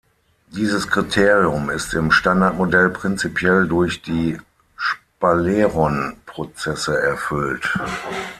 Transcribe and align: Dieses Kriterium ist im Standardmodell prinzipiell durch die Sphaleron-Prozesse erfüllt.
Dieses 0.47 0.87
Kriterium 0.89 1.69
ist 1.69 1.93
im 1.93 2.09
Standardmodell 2.11 2.89
prinzipiell 2.89 3.67
durch 3.67 4.01
die 4.01 4.35
Sphaleron-Prozesse 4.79 6.99
erfüllt. 6.99 7.71